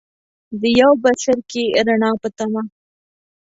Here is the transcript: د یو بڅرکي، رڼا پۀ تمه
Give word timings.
د 0.61 0.61
یو 0.79 0.91
بڅرکي، 1.03 1.63
رڼا 1.85 2.11
پۀ 2.21 2.29
تمه 2.37 2.61